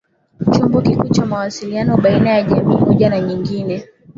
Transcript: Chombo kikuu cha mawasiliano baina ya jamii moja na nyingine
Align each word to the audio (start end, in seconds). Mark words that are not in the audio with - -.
Chombo 0.51 0.81
kikuu 0.81 1.09
cha 1.09 1.25
mawasiliano 1.25 1.97
baina 1.97 2.29
ya 2.29 2.43
jamii 2.43 2.75
moja 2.77 3.09
na 3.09 3.19
nyingine 3.21 3.83